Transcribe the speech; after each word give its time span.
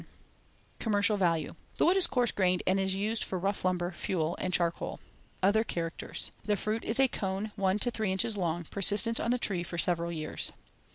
The 0.01 0.07
Pitch 0.07 0.11
Pine.] 0.15 0.79
Commercial 0.79 1.17
value: 1.17 1.53
The 1.77 1.85
wood 1.85 1.95
is 1.95 2.07
coarse 2.07 2.31
grained 2.31 2.63
and 2.65 2.79
is 2.79 2.95
used 2.95 3.23
for 3.23 3.37
rough 3.37 3.63
lumber, 3.63 3.91
fuel, 3.91 4.35
and 4.39 4.51
charcoal. 4.51 4.99
Other 5.43 5.63
characters: 5.63 6.31
The 6.43 6.57
fruit 6.57 6.83
is 6.83 6.99
a 6.99 7.07
cone 7.07 7.51
one 7.55 7.77
to 7.77 7.91
three 7.91 8.11
inches 8.11 8.35
long, 8.35 8.63
persistent 8.63 9.19
on 9.19 9.29
the 9.29 9.37
tree 9.37 9.61
for 9.61 9.77
several 9.77 10.11
years. 10.11 10.53